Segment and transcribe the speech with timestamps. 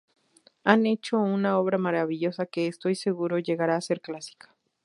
[0.63, 4.49] Han hecho una obra maravillosa que, estoy seguro, llegará a ser clásica"".